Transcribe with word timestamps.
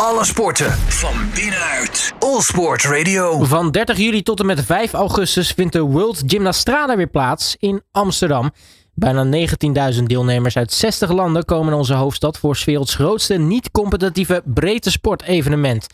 Alle 0.00 0.24
sporten 0.24 0.70
van 0.72 1.14
binnenuit. 1.34 2.14
All 2.18 2.40
Sport 2.40 2.84
Radio. 2.84 3.44
Van 3.44 3.70
30 3.70 3.96
juli 3.96 4.22
tot 4.22 4.40
en 4.40 4.46
met 4.46 4.64
5 4.64 4.92
augustus 4.92 5.52
vindt 5.52 5.72
de 5.72 5.80
World 5.80 6.22
Gymnastrada 6.26 6.96
weer 6.96 7.06
plaats 7.06 7.56
in 7.60 7.82
Amsterdam. 7.92 8.50
Bijna 8.94 9.48
19.000 9.96 10.02
deelnemers 10.02 10.56
uit 10.56 10.72
60 10.72 11.10
landen 11.10 11.44
komen 11.44 11.66
naar 11.66 11.78
onze 11.78 11.94
hoofdstad 11.94 12.38
voor 12.38 12.56
's 12.56 12.64
werelds 12.64 12.94
grootste 12.94 13.34
niet-competitieve 13.34 14.42
breedte 14.44 14.90
sportevenement. 14.90 15.84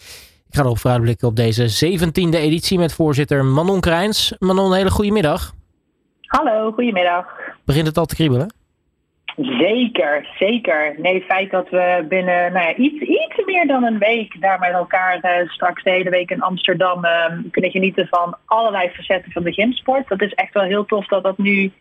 Ik 0.49 0.55
ga 0.55 0.63
erop 0.63 0.79
vooruitblikken 0.79 1.29
op 1.29 1.37
deze 1.37 1.97
17e 1.97 2.35
editie 2.35 2.79
met 2.79 2.93
voorzitter 2.93 3.45
Manon 3.45 3.81
Krijns. 3.81 4.35
Manon, 4.39 4.71
een 4.71 4.77
hele 4.77 4.91
goede 4.91 5.13
middag. 5.13 5.55
Hallo, 6.21 6.73
goedemiddag. 6.73 7.27
Begint 7.65 7.87
het 7.87 7.99
al 7.99 8.07
te 8.07 8.15
kriebelen? 8.15 8.62
Zeker, 9.37 10.29
zeker. 10.39 10.95
Nee, 10.99 11.15
het 11.15 11.25
feit 11.25 11.51
dat 11.51 11.69
we 11.69 12.05
binnen 12.09 12.53
nou 12.53 12.67
ja, 12.67 12.75
iets, 12.75 13.01
iets 13.01 13.45
meer 13.45 13.67
dan 13.67 13.85
een 13.85 13.99
week 13.99 14.41
daar 14.41 14.59
met 14.59 14.73
elkaar 14.73 15.21
eh, 15.21 15.49
straks 15.49 15.83
de 15.83 15.91
hele 15.91 16.11
week 16.11 16.31
in 16.31 16.43
Amsterdam 16.43 17.05
eh, 17.05 17.33
kunnen 17.51 17.71
genieten 17.71 18.07
van 18.07 18.37
allerlei 18.45 18.91
facetten 18.91 19.33
van 19.33 19.43
de 19.43 19.53
gymsport. 19.53 20.09
Dat 20.09 20.23
is 20.23 20.33
echt 20.33 20.55
wel 20.55 20.65
heel 20.65 20.85
tof 20.85 21.07
dat 21.07 21.23
dat 21.23 21.39
nu 21.39 21.73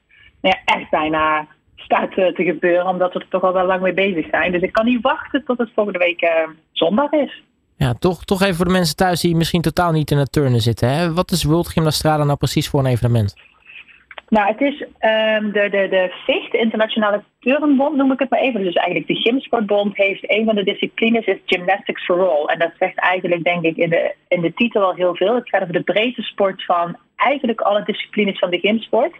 nou 0.41 0.55
ja, 0.55 0.73
echt 0.75 0.89
bijna 0.89 1.47
staat 1.75 2.17
eh, 2.17 2.33
te 2.33 2.43
gebeuren, 2.43 2.87
omdat 2.87 3.13
we 3.13 3.19
er 3.19 3.27
toch 3.29 3.43
al 3.43 3.53
wel 3.53 3.65
lang 3.65 3.81
mee 3.81 3.93
bezig 3.93 4.27
zijn. 4.31 4.51
Dus 4.51 4.61
ik 4.61 4.71
kan 4.71 4.85
niet 4.85 5.01
wachten 5.01 5.43
tot 5.45 5.57
het 5.57 5.71
volgende 5.75 5.99
week 5.99 6.21
eh, 6.21 6.49
zondag 6.71 7.11
is. 7.11 7.43
Ja, 7.75 7.93
toch, 7.93 8.23
toch 8.25 8.41
even 8.41 8.55
voor 8.55 8.65
de 8.65 8.71
mensen 8.71 8.95
thuis 8.95 9.21
die 9.21 9.35
misschien 9.35 9.61
totaal 9.61 9.91
niet 9.91 10.11
in 10.11 10.17
het 10.17 10.31
turnen 10.31 10.61
zitten. 10.61 10.89
Hè? 10.89 11.13
Wat 11.13 11.31
is 11.31 11.43
World 11.43 11.67
Gymnastrada 11.67 12.23
nou 12.23 12.37
precies 12.37 12.70
voor 12.70 12.79
een 12.79 12.85
evenement? 12.85 13.35
Nou, 14.35 14.48
het 14.48 14.62
is 14.62 14.85
ehm, 14.98 15.52
de, 15.52 15.70
de, 15.70 15.88
de 15.90 16.58
Internationale 16.58 17.23
Turnbond, 17.40 17.95
noem 17.95 18.12
ik 18.12 18.20
het 18.20 18.30
maar 18.30 18.40
even. 18.40 18.63
Dus 18.63 18.73
eigenlijk 18.73 19.07
de 19.07 19.30
Gymsportbond 19.30 19.98
heeft 19.98 20.31
een 20.31 20.45
van 20.45 20.55
de 20.55 20.63
disciplines 20.63 21.26
is 21.26 21.38
Gymnastics 21.45 22.05
for 22.05 22.30
All. 22.30 22.45
En 22.45 22.59
dat 22.59 22.71
zegt 22.80 22.98
eigenlijk, 22.98 23.44
denk 23.44 23.63
ik, 23.63 23.77
in 23.77 23.90
de, 23.90 24.16
in 24.27 24.41
de 24.41 24.54
titel 24.54 24.84
al 24.84 24.94
heel 24.94 25.16
veel. 25.16 25.35
Het 25.35 25.49
gaat 25.49 25.62
over 25.62 25.73
de 25.73 25.84
breedte 25.84 26.21
sport 26.21 26.65
van 26.65 26.98
eigenlijk 27.15 27.62
alle 27.62 27.84
disciplines 27.84 28.40
van 28.40 28.49
de 28.49 28.60
gymsport. 28.60 29.13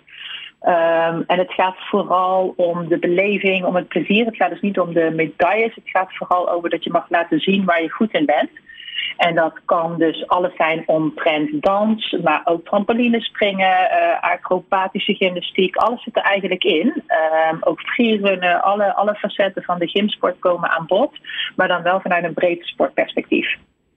Um, 0.62 1.24
en 1.28 1.38
het 1.38 1.54
gaat 1.54 1.78
vooral 1.78 2.54
om 2.56 2.88
de 2.88 3.00
beleving, 3.00 3.66
om 3.66 3.76
het 3.76 3.88
plezier. 3.88 4.26
Het 4.26 4.36
gaat 4.36 4.50
dus 4.50 4.62
niet 4.62 4.80
om 4.80 4.94
de 4.94 5.12
medailles. 5.16 5.76
Het 5.76 5.90
gaat 5.90 6.16
vooral 6.16 6.50
over 6.50 6.70
dat 6.70 6.84
je 6.84 6.92
mag 6.92 7.06
laten 7.10 7.40
zien 7.40 7.66
waar 7.66 7.82
je 7.82 7.90
goed 7.90 8.14
in 8.14 8.26
bent. 8.26 8.50
En 9.28 9.36
dat 9.36 9.54
kan 9.66 9.98
dus 9.98 10.28
alles 10.28 10.56
zijn 10.56 10.84
omtrent 10.86 11.62
dans, 11.62 12.18
maar 12.24 12.42
ook 12.44 12.66
trampolinespringen, 12.66 13.68
uh, 13.68 14.22
acrobatische 14.22 15.14
gymnastiek. 15.14 15.76
Alles 15.76 16.04
zit 16.04 16.16
er 16.18 16.24
eigenlijk 16.24 16.64
in. 16.64 16.88
Um, 16.88 17.58
ook 17.60 17.82
freerunnen, 17.82 18.62
alle, 18.62 18.96
alle 18.96 19.16
facetten 19.16 19.64
van 19.64 19.80
de 19.80 19.88
gymsport 19.88 20.40
komen 20.40 20.70
aan 20.70 20.86
bod. 20.86 21.12
Maar 21.56 21.68
dan 21.68 21.82
wel 21.82 22.00
vanuit 22.02 22.24
een 22.24 22.34
breed 22.34 22.64
sportperspectief. 22.64 23.56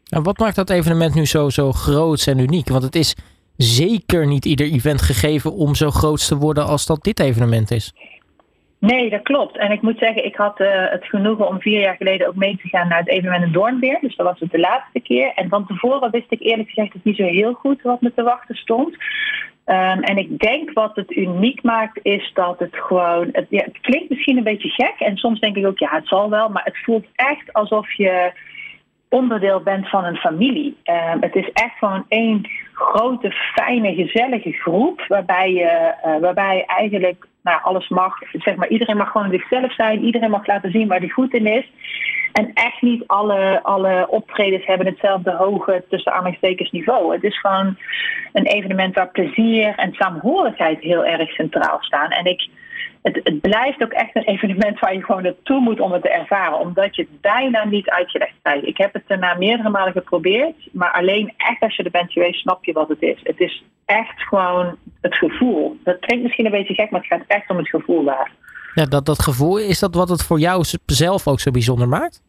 En 0.09 0.23
wat 0.23 0.39
maakt 0.39 0.57
dat 0.57 0.71
evenement 0.71 1.15
nu 1.15 1.27
zo, 1.27 1.49
zo 1.49 1.73
groot 1.73 2.27
en 2.27 2.39
uniek? 2.39 2.69
Want 2.69 2.83
het 2.83 2.95
is 2.95 3.17
zeker 3.57 4.27
niet 4.27 4.45
ieder 4.45 4.67
event 4.67 5.03
gegeven 5.03 5.53
om 5.53 5.75
zo 5.75 5.91
groot 5.91 6.27
te 6.29 6.37
worden 6.37 6.67
als 6.67 6.87
dat 6.87 7.03
dit 7.03 7.21
evenement 7.21 7.71
is. 7.71 7.93
Nee, 8.87 9.11
dat 9.11 9.23
klopt. 9.23 9.57
En 9.57 9.71
ik 9.71 9.83
moet 9.83 9.99
zeggen, 9.99 10.25
ik 10.25 10.37
had 10.37 10.61
uh, 10.61 10.69
het 10.91 11.05
genoegen 11.05 11.49
om 11.49 11.61
vier 11.61 11.81
jaar 11.81 11.97
geleden 11.97 12.29
ook 12.29 12.35
mee 12.35 12.57
te 12.57 12.69
gaan 12.69 12.89
naar 12.89 12.99
het 12.99 13.09
evenement 13.09 13.45
in 13.45 13.53
Doornbeer. 13.53 13.99
Dus 14.01 14.17
dat 14.17 14.27
was 14.27 14.41
het 14.41 14.51
de 14.51 14.59
laatste 14.59 15.01
keer. 15.01 15.33
En 15.35 15.49
van 15.49 15.67
tevoren 15.67 16.11
wist 16.11 16.33
ik 16.33 16.41
eerlijk 16.41 16.69
gezegd 16.69 16.95
niet 17.03 17.17
zo 17.17 17.25
heel 17.25 17.53
goed 17.53 17.83
wat 17.83 18.01
me 18.01 18.15
te 18.15 18.23
wachten 18.23 18.55
stond. 18.55 18.97
Um, 19.67 20.03
en 20.03 20.17
ik 20.17 20.39
denk 20.39 20.73
wat 20.73 20.97
het 20.97 21.17
uniek 21.17 21.63
maakt, 21.63 21.99
is 22.03 22.31
dat 22.35 22.59
het 22.59 22.77
gewoon. 22.77 23.29
Het, 23.33 23.47
ja, 23.49 23.65
het 23.65 23.81
klinkt 23.81 24.11
misschien 24.11 24.37
een 24.37 24.45
beetje 24.45 24.69
gek. 24.69 24.95
En 24.99 25.17
soms 25.17 25.41
denk 25.41 25.57
ik 25.57 25.67
ook, 25.67 25.79
ja, 25.79 25.91
het 25.91 26.09
zal 26.09 26.31
wel. 26.31 26.49
Maar 26.49 26.65
het 26.65 26.79
voelt 26.85 27.07
echt 27.15 27.53
alsof 27.53 27.93
je 27.93 28.33
onderdeel 29.09 29.61
bent 29.61 29.89
van 29.89 30.05
een 30.05 30.17
familie. 30.17 30.77
Um, 30.85 31.21
het 31.21 31.35
is 31.35 31.51
echt 31.53 31.79
gewoon 31.79 32.05
één 32.09 32.49
grote, 32.75 33.31
fijne, 33.31 33.95
gezellige 33.95 34.53
groep. 34.53 35.05
Waarbij 35.09 35.53
je, 35.53 35.95
uh, 36.07 36.21
waarbij 36.21 36.65
eigenlijk 36.67 37.27
nou, 37.43 37.61
alles 37.63 37.89
mag. 37.89 38.15
Zeg 38.33 38.57
maar, 38.57 38.69
iedereen 38.69 38.97
mag 38.97 39.11
gewoon 39.11 39.31
zichzelf 39.31 39.75
zijn. 39.75 40.05
Iedereen 40.05 40.31
mag 40.31 40.47
laten 40.47 40.71
zien 40.71 40.89
waar 40.89 40.99
hij 40.99 41.09
goed 41.09 41.35
in 41.35 41.47
is. 41.47 41.71
En 42.33 42.51
echt 42.55 42.83
niet 42.83 43.07
alle, 43.07 43.61
alle 43.63 44.07
optredens 44.09 44.67
hebben 44.67 44.87
hetzelfde 44.87 45.33
hoge 45.33 45.85
tussen 45.89 46.13
niveau. 46.71 47.13
Het 47.13 47.23
is 47.25 47.41
gewoon 47.41 47.77
een 48.33 48.47
evenement 48.47 48.95
waar 48.95 49.09
plezier 49.09 49.75
en 49.77 49.93
saamhorigheid 49.93 50.81
heel 50.81 51.05
erg 51.05 51.31
centraal 51.31 51.77
staan. 51.81 52.11
En 52.11 52.25
ik, 52.25 52.49
het, 53.05 53.21
het, 53.23 53.41
blijft 53.41 53.83
ook 53.83 53.93
echt 53.93 54.17
een 54.17 54.25
evenement 54.25 54.79
waar 54.79 54.95
je 54.95 55.05
gewoon 55.05 55.23
naartoe 55.23 55.61
moet 55.61 55.81
om 55.81 55.93
het 55.93 56.03
te 56.03 56.11
ervaren. 56.11 56.59
Omdat 56.59 56.97
je 56.97 57.03
het 57.03 57.21
bijna 57.21 57.65
niet 57.65 57.89
uitgelegd 57.89 58.35
krijgt. 58.43 58.67
Ik 58.67 58.77
heb 58.77 58.93
het 58.93 59.03
daarna 59.07 59.35
meerdere 59.35 59.69
malen 59.69 59.93
geprobeerd. 59.93 60.55
Maar 60.73 60.93
alleen 60.93 61.33
echt 61.37 61.61
als 61.61 61.77
je 61.77 61.83
er 61.83 61.91
bent 61.91 62.13
geweest, 62.13 62.41
snap 62.41 62.65
je 62.65 62.73
wat 62.73 62.89
het 62.89 63.03
is. 63.03 63.21
Het 63.23 63.41
is 63.41 63.65
echt 63.85 64.23
gewoon 64.23 64.77
het 65.01 65.15
gevoel. 65.15 65.77
Dat 65.85 65.99
klinkt 65.99 66.23
misschien 66.23 66.45
een 66.45 66.51
beetje 66.51 66.75
gek, 66.75 66.91
maar 66.91 67.01
het 67.01 67.09
gaat 67.09 67.39
echt 67.39 67.51
om 67.51 67.57
het 67.57 67.69
gevoel 67.69 68.05
daar. 68.05 68.33
Ja, 68.75 68.85
dat, 68.85 69.07
dat 69.07 69.23
gevoel, 69.23 69.59
is 69.59 69.79
dat 69.79 69.95
wat 69.95 70.09
het 70.09 70.23
voor 70.23 70.39
jou 70.39 70.65
zelf 70.87 71.29
ook 71.29 71.41
zo 71.41 71.51
bijzonder 71.51 71.89
maakt? 71.89 72.23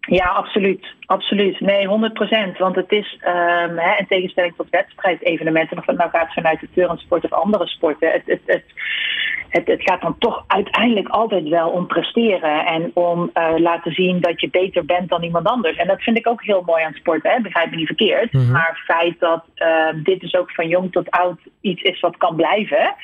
Ja, 0.00 0.24
absoluut. 0.24 0.86
Absoluut. 1.06 1.60
Nee, 1.60 1.86
100%. 1.86 2.58
Want 2.58 2.76
het 2.76 2.92
is, 2.92 3.18
um, 3.26 3.78
hè, 3.78 3.96
in 3.98 4.06
tegenstelling 4.08 4.54
tot 4.56 4.70
wedstrijdevenementen, 4.70 5.78
of 5.78 5.86
het 5.86 5.96
nou 5.96 6.10
gaat 6.10 6.32
vanuit 6.32 6.60
de 6.60 6.68
turnsport 6.74 7.24
of 7.24 7.32
andere 7.32 7.66
sporten, 7.66 8.10
het, 8.12 8.22
het, 8.26 8.40
het, 8.46 8.64
het, 9.48 9.66
het 9.66 9.82
gaat 9.82 10.00
dan 10.00 10.18
toch 10.18 10.44
uiteindelijk 10.46 11.08
altijd 11.08 11.48
wel 11.48 11.68
om 11.68 11.86
presteren 11.86 12.66
en 12.66 12.90
om 12.94 13.30
uh, 13.34 13.52
laten 13.56 13.92
zien 13.92 14.20
dat 14.20 14.40
je 14.40 14.50
beter 14.50 14.84
bent 14.84 15.08
dan 15.08 15.22
iemand 15.22 15.46
anders. 15.46 15.76
En 15.76 15.86
dat 15.86 16.02
vind 16.02 16.16
ik 16.16 16.28
ook 16.28 16.44
heel 16.44 16.62
mooi 16.66 16.84
aan 16.84 16.94
sport, 16.94 17.22
hè? 17.22 17.40
begrijp 17.40 17.70
me 17.70 17.76
niet 17.76 17.86
verkeerd. 17.86 18.32
Mm 18.32 18.40
-hmm. 18.40 18.52
Maar 18.52 18.68
het 18.68 18.96
feit 18.96 19.20
dat 19.20 19.44
uh, 19.56 20.02
dit 20.02 20.20
dus 20.20 20.34
ook 20.34 20.52
van 20.52 20.68
jong 20.68 20.92
tot 20.92 21.10
oud 21.10 21.38
iets 21.60 21.82
is 21.82 22.00
wat 22.00 22.16
kan 22.16 22.36
blijven. 22.36 22.94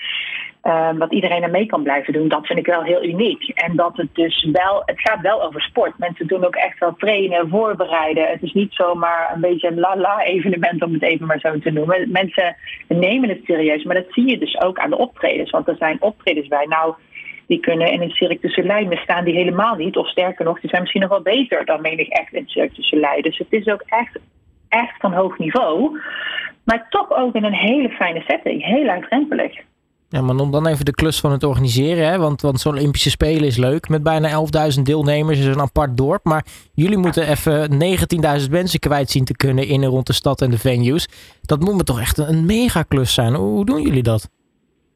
Uh, 0.66 0.88
wat 0.98 1.12
iedereen 1.12 1.42
er 1.42 1.50
mee 1.50 1.66
kan 1.66 1.82
blijven 1.82 2.12
doen, 2.12 2.28
dat 2.28 2.46
vind 2.46 2.58
ik 2.58 2.66
wel 2.66 2.82
heel 2.82 3.04
uniek. 3.04 3.48
En 3.48 3.76
dat 3.76 3.96
het 3.96 4.14
dus 4.14 4.48
wel, 4.52 4.82
het 4.84 5.00
gaat 5.00 5.20
wel 5.20 5.42
over 5.42 5.60
sport. 5.60 5.98
Mensen 5.98 6.26
doen 6.26 6.44
ook 6.44 6.54
echt 6.54 6.78
wel 6.78 6.94
trainen, 6.96 7.48
voorbereiden. 7.48 8.28
Het 8.28 8.42
is 8.42 8.52
niet 8.52 8.72
zomaar 8.72 9.30
een 9.34 9.40
beetje 9.40 9.68
een 9.68 9.80
la-la 9.80 10.24
evenement 10.24 10.82
om 10.82 10.92
het 10.92 11.02
even 11.02 11.26
maar 11.26 11.38
zo 11.38 11.58
te 11.58 11.70
noemen. 11.70 12.10
Mensen 12.10 12.56
nemen 12.88 13.28
het 13.28 13.40
serieus, 13.44 13.84
maar 13.84 13.94
dat 13.94 14.06
zie 14.12 14.30
je 14.30 14.38
dus 14.38 14.60
ook 14.60 14.78
aan 14.78 14.90
de 14.90 14.98
optredens. 14.98 15.50
Want 15.50 15.68
er 15.68 15.76
zijn 15.76 16.02
optredens 16.02 16.48
bij. 16.48 16.66
Nou, 16.66 16.94
die 17.46 17.60
kunnen 17.60 17.92
in 17.92 18.02
een 18.02 18.10
Cirque 18.10 18.38
du 18.40 18.48
Soleil 18.48 18.96
staan 18.96 19.24
die 19.24 19.34
helemaal 19.34 19.74
niet. 19.74 19.96
Of 19.96 20.08
sterker 20.08 20.44
nog, 20.44 20.60
die 20.60 20.70
zijn 20.70 20.82
misschien 20.82 21.02
nog 21.02 21.10
wel 21.10 21.22
beter 21.22 21.64
dan 21.64 21.80
menig 21.80 22.08
echt 22.08 22.32
in 22.32 22.48
Cirque 22.48 22.74
du 22.74 22.82
Soleil. 22.82 23.22
Dus 23.22 23.38
het 23.38 23.52
is 23.52 23.66
ook 23.66 23.82
echt, 23.86 24.18
echt 24.68 24.96
van 24.98 25.12
hoog 25.12 25.38
niveau. 25.38 26.00
Maar 26.64 26.86
toch 26.88 27.10
ook 27.10 27.34
in 27.34 27.44
een 27.44 27.54
hele 27.54 27.88
fijne 27.88 28.22
setting. 28.26 28.64
Heel 28.64 28.84
laagdrempelig. 28.84 29.58
Ja, 30.08 30.20
maar 30.20 30.36
om 30.36 30.50
dan 30.50 30.66
even 30.66 30.84
de 30.84 30.94
klus 30.94 31.20
van 31.20 31.32
het 31.32 31.44
organiseren, 31.44 32.08
hè? 32.08 32.18
want, 32.18 32.40
want 32.40 32.60
zo'n 32.60 32.72
Olympische 32.72 33.10
Spelen 33.10 33.46
is 33.46 33.56
leuk. 33.56 33.88
Met 33.88 34.02
bijna 34.02 34.46
11.000 34.76 34.82
deelnemers 34.82 35.38
is 35.38 35.46
een 35.46 35.60
apart 35.60 35.96
dorp. 35.96 36.24
Maar 36.24 36.46
jullie 36.74 36.98
moeten 36.98 37.28
even 37.28 37.70
19.000 38.40 38.50
mensen 38.50 38.78
kwijt 38.78 39.10
zien 39.10 39.24
te 39.24 39.36
kunnen 39.36 39.66
in 39.66 39.82
en 39.82 39.88
rond 39.88 40.06
de 40.06 40.12
stad 40.12 40.40
en 40.40 40.50
de 40.50 40.58
venues. 40.58 41.08
Dat 41.40 41.60
moet 41.60 41.74
me 41.74 41.82
toch 41.84 42.00
echt 42.00 42.18
een 42.18 42.46
mega 42.46 42.82
klus 42.82 43.14
zijn. 43.14 43.34
Hoe 43.34 43.64
doen 43.64 43.82
jullie 43.82 44.02
dat? 44.02 44.28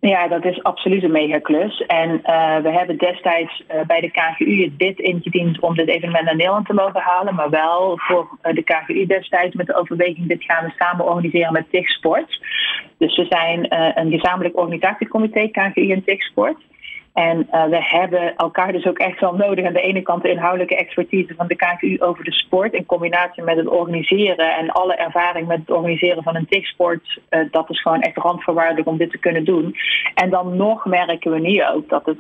Ja, 0.01 0.29
dat 0.29 0.45
is 0.45 0.63
absoluut 0.63 1.03
een 1.03 1.13
megaklus. 1.13 1.81
En 1.87 2.11
uh, 2.11 2.57
we 2.57 2.71
hebben 2.71 2.99
destijds 2.99 3.63
uh, 3.75 3.81
bij 3.87 4.01
de 4.01 4.11
KGU 4.11 4.63
het 4.63 4.77
bid 4.77 4.99
ingediend 4.99 5.61
om 5.61 5.75
dit 5.75 5.89
evenement 5.89 6.25
naar 6.25 6.37
Nederland 6.37 6.67
te 6.67 6.75
mogen 6.75 7.01
halen. 7.01 7.35
Maar 7.35 7.51
wel 7.51 7.99
voor 7.99 8.39
uh, 8.43 8.55
de 8.55 8.63
KGU 8.63 9.07
destijds 9.07 9.55
met 9.55 9.67
de 9.67 9.75
overweging, 9.75 10.29
dit 10.29 10.45
gaan 10.45 10.65
we 10.65 10.73
samen 10.77 11.07
organiseren 11.07 11.53
met 11.53 11.71
TIG 11.71 11.89
Sport. 11.89 12.41
Dus 12.99 13.17
we 13.17 13.27
zijn 13.29 13.67
een 13.99 14.11
gezamenlijk 14.11 14.59
organisatiecomité, 14.59 15.49
KGU 15.49 15.91
en 15.91 16.05
TIG 16.05 16.23
Sport. 16.23 16.57
En 17.13 17.49
uh, 17.53 17.65
we 17.65 17.79
hebben 17.81 18.37
elkaar 18.37 18.73
dus 18.73 18.87
ook 18.87 18.99
echt 18.99 19.21
wel 19.21 19.35
nodig. 19.35 19.67
Aan 19.67 19.73
de 19.73 19.81
ene 19.81 20.03
kant 20.03 20.23
de 20.23 20.31
inhoudelijke 20.31 20.77
expertise 20.77 21.35
van 21.35 21.47
de 21.47 21.57
KKU 21.57 21.97
over 22.01 22.25
de 22.25 22.33
sport. 22.33 22.73
In 22.73 22.87
combinatie 22.87 23.43
met 23.43 23.57
het 23.57 23.69
organiseren 23.69 24.57
en 24.57 24.71
alle 24.71 24.95
ervaring 24.95 25.47
met 25.47 25.59
het 25.59 25.71
organiseren 25.71 26.23
van 26.23 26.37
een 26.37 26.47
TIC-sport. 26.47 27.21
Uh, 27.31 27.41
dat 27.51 27.71
is 27.71 27.83
gewoon 27.83 28.01
echt 28.01 28.17
randvoorwaardelijk 28.17 28.89
om 28.89 28.97
dit 28.97 29.11
te 29.11 29.19
kunnen 29.19 29.45
doen. 29.45 29.75
En 30.15 30.31
dan 30.31 30.57
nog 30.57 30.85
merken 30.85 31.33
we 31.33 31.39
nu 31.39 31.67
ook 31.67 31.89
dat 31.89 32.07
het 32.07 32.19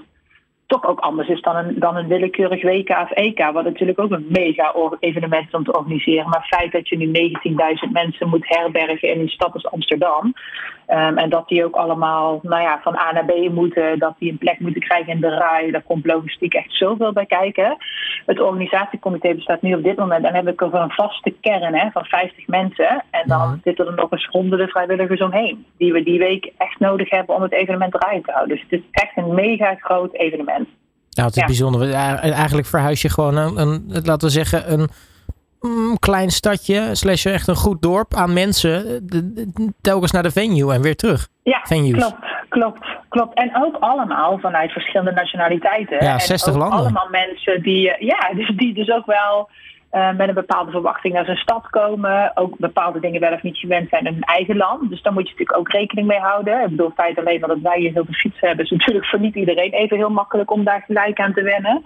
toch 0.71 0.87
ook 0.87 1.01
anders 1.01 1.29
is 1.29 1.41
dan 1.41 1.57
een, 1.57 1.79
dan 1.79 1.97
een 1.97 2.09
willekeurig 2.09 2.63
WK 2.63 2.89
of 2.89 3.11
EK. 3.11 3.51
Wat 3.53 3.65
natuurlijk 3.65 3.99
ook 3.99 4.11
een 4.11 4.27
mega 4.29 4.75
evenement 5.01 5.47
is 5.47 5.55
om 5.55 5.65
te 5.65 5.79
organiseren. 5.79 6.29
Maar 6.29 6.41
het 6.41 6.59
feit 6.59 6.73
dat 6.73 6.89
je 6.89 6.97
nu 6.97 7.07
19.000 7.87 7.93
mensen 7.93 8.29
moet 8.29 8.49
herbergen 8.49 9.09
in 9.09 9.21
een 9.21 9.29
stad 9.29 9.53
als 9.53 9.67
Amsterdam. 9.67 10.33
Um, 10.93 11.19
en 11.19 11.31
dat 11.31 11.49
die 11.49 11.65
ook 11.65 11.75
allemaal 11.75 12.39
nou 12.43 12.63
ja, 12.63 12.81
van 12.83 12.97
A 12.97 13.13
naar 13.13 13.25
B 13.25 13.49
moeten. 13.53 13.99
Dat 13.99 14.15
die 14.19 14.31
een 14.31 14.39
plek 14.39 14.61
moeten 14.61 14.81
krijgen 14.81 15.13
in 15.13 15.21
de 15.21 15.29
RAI. 15.29 15.71
Daar 15.71 15.83
komt 15.83 16.07
logistiek 16.07 16.55
echt 16.55 16.77
zoveel 16.77 17.13
bij 17.13 17.27
kijken. 17.27 17.77
Het 18.27 18.41
organisatiecomité 18.41 19.35
bestaat 19.35 19.63
nu 19.63 19.75
op 19.75 19.83
dit 19.83 19.97
moment. 19.97 20.25
En 20.25 20.33
dan 20.33 20.45
heb 20.45 20.55
ik 20.55 20.63
over 20.63 20.81
een 20.81 20.91
vaste 20.91 21.35
kern 21.41 21.75
hè, 21.75 21.91
van 21.91 22.05
50 22.05 22.47
mensen. 22.47 23.05
En 23.11 23.23
dan 23.27 23.61
zitten 23.65 23.87
er 23.87 23.95
nog 23.95 24.11
eens 24.11 24.27
honderden 24.27 24.69
vrijwilligers 24.69 25.21
omheen. 25.21 25.67
Die 25.79 25.93
we 25.93 26.03
die 26.03 26.19
week 26.19 26.53
echt 26.59 26.79
nodig 26.79 27.11
hebben 27.11 27.35
om 27.35 27.43
het 27.43 27.53
evenement 27.53 27.95
eruit 27.95 28.25
te 28.25 28.33
houden. 28.33 28.57
Dus 28.57 28.65
het 28.69 28.81
is 28.81 28.87
echt 28.91 29.17
een 29.17 29.35
mega 29.35 29.75
groot 29.75 30.15
evenement. 30.15 30.69
Nou, 31.11 31.27
het 31.27 31.37
is 31.37 31.41
ja. 31.41 31.47
bijzonder. 31.47 31.93
Eigenlijk 31.93 32.67
verhuis 32.67 33.03
je 33.03 33.09
gewoon 33.09 33.37
een, 33.37 33.59
een, 33.59 33.85
laten 34.05 34.29
we 34.29 34.35
zeggen, 34.35 34.73
een 34.73 34.89
mm, 35.61 35.99
klein 35.99 36.31
stadje, 36.31 36.95
slash 36.95 37.27
echt 37.27 37.49
een 37.49 37.57
goed 37.57 37.83
dorp 37.83 38.15
aan 38.15 38.33
mensen, 38.33 39.07
telkens 39.81 40.13
naar 40.13 40.23
de 40.23 40.31
venue 40.31 40.73
en 40.73 40.83
weer 40.83 40.97
terug. 40.97 41.29
Ja, 41.43 41.61
Venues. 41.63 41.99
klopt, 41.99 42.25
klopt, 42.49 42.87
klopt. 43.09 43.35
En 43.35 43.51
ook 43.65 43.77
allemaal 43.81 44.39
vanuit 44.39 44.73
verschillende 44.73 45.13
nationaliteiten. 45.13 46.05
Ja, 46.05 46.19
60 46.19 46.53
en 46.53 46.59
landen. 46.59 46.79
allemaal 46.79 47.09
mensen 47.11 47.63
die, 47.63 48.05
ja, 48.05 48.31
dus 48.37 48.53
die 48.57 48.75
dus 48.75 48.91
ook 48.91 49.07
wel 49.07 49.51
uh, 49.93 50.13
met 50.17 50.29
een 50.29 50.35
bepaalde 50.35 50.71
verwachting 50.71 51.15
naar 51.15 51.25
zijn 51.25 51.37
stad 51.37 51.71
komen. 51.71 52.33
Ook 52.35 52.59
bepaalde 52.59 53.01
dingen 53.01 53.21
wel 53.21 53.33
of 53.33 53.43
niet 53.43 53.59
gewend 53.59 53.89
zijn 53.89 54.05
in 54.05 54.13
hun 54.13 54.23
eigen 54.23 54.57
land. 54.57 54.91
Dus 54.91 55.03
daar 55.03 55.13
moet 55.13 55.29
je 55.29 55.31
natuurlijk 55.31 55.59
ook 55.59 55.73
rekening 55.73 56.07
mee 56.07 56.19
houden. 56.19 56.63
Ik 56.63 56.69
bedoel, 56.69 56.87
het 56.87 56.95
feit 56.95 57.19
alleen 57.19 57.41
dat 57.41 57.59
wij 57.63 57.79
hier 57.79 57.93
heel 57.93 58.05
veel 58.05 58.15
fietsen 58.15 58.47
hebben, 58.49 58.65
is 58.65 58.71
natuurlijk 58.71 59.07
voor 59.07 59.21
niet 59.21 59.35
iedereen 59.35 59.73
even 59.73 59.97
heel 59.97 60.11
makkelijk 60.11 60.51
om 60.51 60.65
daar 60.65 60.83
gelijk 60.87 61.21
aan 61.21 61.33
te 61.33 61.43
wennen. 61.43 61.83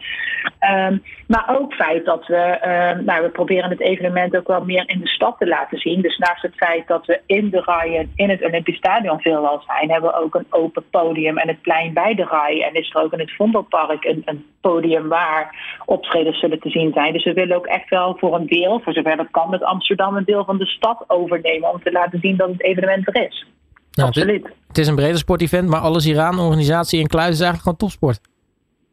Um, 0.61 1.03
maar 1.27 1.57
ook 1.59 1.71
het 1.71 1.87
feit 1.87 2.05
dat 2.05 2.27
we, 2.27 2.59
uh, 2.65 3.05
nou, 3.07 3.23
we 3.23 3.29
proberen 3.29 3.71
het 3.71 3.81
evenement 3.81 4.37
ook 4.37 4.47
wel 4.47 4.65
meer 4.65 4.89
in 4.89 5.01
de 5.01 5.09
stad 5.09 5.39
te 5.39 5.47
laten 5.47 5.79
zien. 5.79 6.03
Dus 6.03 6.19
naast 6.19 6.43
het 6.43 6.57
feit 6.57 6.87
dat 6.87 7.07
we 7.07 7.21
in 7.27 7.51
de 7.51 7.63
rijen 7.65 8.13
in 8.15 8.31
het 8.31 8.45
Olympisch 8.45 8.77
Stadion 8.77 9.21
veelal 9.21 9.63
zijn, 9.67 9.91
hebben 9.91 10.11
we 10.11 10.21
ook 10.23 10.35
een 10.35 10.47
open 10.51 10.85
podium 10.91 11.39
en 11.39 11.49
het 11.49 11.61
plein 11.61 11.93
bij 11.93 12.15
de 12.15 12.27
rij. 12.31 12.63
En 12.63 12.75
is 12.75 12.95
er 12.95 13.03
ook 13.03 13.13
in 13.13 13.19
het 13.19 13.35
Vondelpark 13.37 14.05
een, 14.05 14.23
een 14.25 14.45
podium 14.61 15.09
waar 15.09 15.57
optredens 15.85 16.39
zullen 16.39 16.61
te 16.61 16.71
zien 16.71 16.93
zijn. 16.93 17.13
Dus 17.13 17.25
we 17.25 17.33
willen 17.33 17.57
ook 17.57 17.67
echt 17.67 17.89
wel 17.97 18.17
voor 18.19 18.35
een 18.35 18.47
deel, 18.47 18.81
voor 18.85 18.93
zover 18.93 19.17
dat 19.17 19.31
kan, 19.31 19.51
met 19.51 19.63
Amsterdam 19.63 20.17
een 20.17 20.25
deel 20.25 20.45
van 20.45 20.59
de 20.59 20.67
stad 20.67 21.05
overnemen 21.07 21.73
om 21.73 21.83
te 21.83 21.93
laten 21.93 22.19
zien 22.21 22.37
dat 22.37 22.49
het 22.49 22.63
evenement 22.63 23.09
er 23.09 23.27
is. 23.27 23.47
Nou, 23.93 24.09
Absoluut. 24.09 24.49
Het, 24.69 24.79
is 24.79 24.89
een 24.89 24.95
brede 24.95 25.17
sportevent, 25.17 25.69
maar 25.69 25.81
alles 25.81 26.05
hieraan, 26.05 26.39
organisatie 26.39 27.01
in 27.01 27.07
Kluis, 27.07 27.31
is 27.31 27.41
eigenlijk 27.41 27.63
gewoon 27.63 27.77
topsport. 27.77 28.21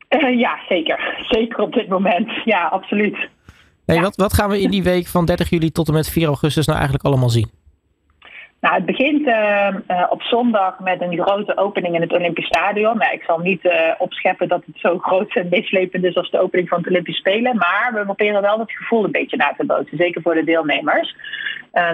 Uh, 0.09 0.39
ja, 0.39 0.59
zeker. 0.69 1.15
Zeker 1.35 1.59
op 1.59 1.73
dit 1.73 1.87
moment. 1.87 2.29
Ja, 2.45 2.67
absoluut. 2.67 3.17
Hey, 3.85 4.01
wat, 4.01 4.15
wat 4.15 4.33
gaan 4.33 4.49
we 4.49 4.61
in 4.61 4.69
die 4.69 4.83
week 4.83 5.07
van 5.07 5.25
30 5.25 5.49
juli 5.49 5.71
tot 5.71 5.87
en 5.87 5.93
met 5.93 6.09
4 6.09 6.27
augustus 6.27 6.65
nou 6.65 6.77
eigenlijk 6.77 7.07
allemaal 7.07 7.29
zien? 7.29 7.49
Nou, 8.61 8.75
het 8.75 8.85
begint 8.85 9.27
uh, 9.27 9.67
uh, 9.87 10.05
op 10.09 10.21
zondag 10.21 10.79
met 10.79 11.01
een 11.01 11.21
grote 11.21 11.57
opening 11.57 11.95
in 11.95 12.01
het 12.01 12.13
Olympisch 12.13 12.45
Stadion. 12.45 12.97
Nou, 12.97 13.13
ik 13.13 13.23
zal 13.23 13.39
niet 13.39 13.63
uh, 13.63 13.71
opscheppen 13.97 14.47
dat 14.47 14.63
het 14.65 14.79
zo 14.79 14.97
groot 15.07 15.35
en 15.35 15.47
meeslepend 15.49 16.03
is 16.03 16.15
als 16.15 16.31
de 16.31 16.39
opening 16.39 16.69
van 16.69 16.77
het 16.77 16.87
Olympisch 16.87 17.17
Spelen. 17.17 17.57
Maar 17.57 17.91
we 17.93 18.05
proberen 18.05 18.41
wel 18.41 18.57
dat 18.57 18.71
gevoel 18.71 19.03
een 19.03 19.11
beetje 19.11 19.37
na 19.37 19.53
te 19.57 19.65
bootsen. 19.65 19.97
Zeker 19.97 20.21
voor 20.21 20.33
de 20.33 20.43
deelnemers. 20.43 21.15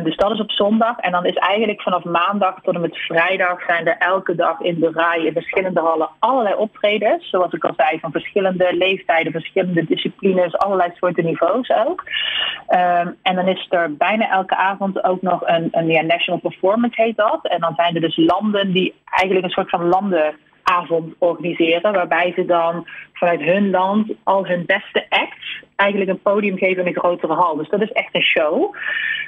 dus 0.04 0.16
dat 0.16 0.32
is 0.32 0.40
op 0.40 0.52
zondag. 0.52 0.98
En 0.98 1.12
dan 1.12 1.26
is 1.26 1.36
eigenlijk 1.36 1.82
vanaf 1.82 2.04
maandag 2.04 2.62
tot 2.62 2.76
en 2.76 2.82
met 2.82 2.98
vrijdag 2.98 3.62
zijn 3.68 3.88
er 3.88 3.98
elke 3.98 4.36
dag 4.36 4.60
in 4.60 4.80
de 4.80 4.92
rij 4.94 5.26
in 5.26 5.34
verschillende 5.34 5.80
hallen 5.80 6.10
allerlei 6.20 6.56
optredens. 6.56 7.30
Zoals 7.30 7.54
ik 7.54 7.64
al 7.64 7.74
zei, 7.78 8.00
van 8.00 8.12
verschillende 8.12 8.76
leeftijden, 8.76 9.32
verschillende 9.32 9.86
disciplines, 9.86 10.58
allerlei 10.58 10.92
soorten 10.94 11.26
niveaus 11.26 11.70
ook. 11.70 12.04
Um, 12.70 13.16
en 13.22 13.36
dan 13.36 13.48
is 13.48 13.68
er 13.70 13.96
bijna 13.96 14.30
elke 14.30 14.56
avond 14.56 15.04
ook 15.04 15.22
nog 15.22 15.42
een, 15.46 15.68
een 15.72 16.06
national 16.08 16.40
performance 16.40 16.56
performance 16.60 17.02
heet 17.02 17.18
dat. 17.18 17.48
En 17.48 17.60
dan 17.60 17.74
zijn 17.76 17.96
er 17.96 18.02
dus 18.02 18.18
landen 18.18 18.72
die 18.72 18.94
eigenlijk 19.06 19.46
een 19.46 19.52
soort 19.52 19.70
van 19.70 19.88
landenavond 20.68 21.14
organiseren. 21.18 21.94
Waarbij 21.94 22.34
ze 22.36 22.46
dan 22.46 22.88
vanuit 23.14 23.42
hun 23.42 23.70
land 23.70 24.12
al 24.24 24.48
hun 24.48 24.66
beste 24.66 25.06
acts 25.10 25.64
eigenlijk 25.76 26.10
een 26.12 26.22
podium 26.22 26.58
geven 26.58 26.82
in 26.82 26.88
een 26.88 27.00
grotere 27.00 27.34
hal. 27.34 27.56
Dus 27.56 27.70
dat 27.70 27.82
is 27.82 27.92
echt 27.92 28.16
een 28.16 28.22
show. 28.22 28.76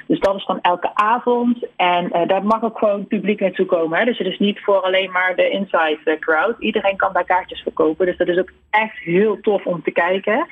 Dus 0.06 0.20
dat 0.20 0.36
is 0.36 0.46
dan 0.46 0.60
elke 0.60 0.90
avond. 0.94 1.66
En 1.76 2.04
uh, 2.04 2.28
daar 2.28 2.44
mag 2.44 2.62
ook 2.62 2.78
gewoon 2.78 3.06
publiek 3.06 3.40
naartoe 3.40 3.66
komen. 3.66 3.98
Hè? 3.98 4.04
Dus 4.04 4.18
het 4.18 4.26
is 4.26 4.38
niet 4.38 4.60
voor 4.60 4.80
alleen 4.80 5.10
maar 5.10 5.36
de 5.36 5.50
inside 5.50 5.98
eh, 6.04 6.18
crowd. 6.18 6.54
Iedereen 6.58 6.96
kan 6.96 7.12
daar 7.12 7.24
kaartjes 7.24 7.62
verkopen. 7.62 8.06
Dus 8.06 8.16
dat 8.16 8.28
is 8.28 8.38
ook 8.38 8.50
echt 8.70 8.98
heel 8.98 9.40
tof 9.40 9.64
om 9.64 9.82
te 9.82 9.90
kijken. 9.90 10.46